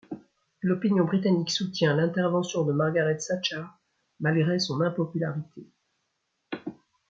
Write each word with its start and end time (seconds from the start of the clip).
L'opinion 0.63 1.05
britannique 1.05 1.51
soutient 1.51 1.95
l'intervention 1.95 2.65
de 2.65 2.73
Margaret 2.73 3.17
Thatcher 3.19 3.65
malgré 4.19 4.57
son 4.57 4.81
impopularité. 4.81 5.67